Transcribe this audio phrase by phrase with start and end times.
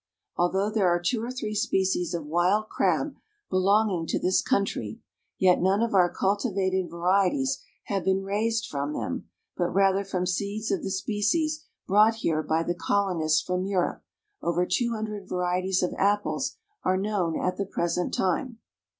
[0.35, 3.15] Although there are two or three species of wild crab
[3.51, 4.99] belonging to this country,
[5.37, 10.71] yet none of our cultivated varieties have been raised from them, but rather from seeds
[10.71, 16.55] of the species brought here by the colonists from Europe—over two hundred varieties of apples
[16.83, 18.57] are known at the present time.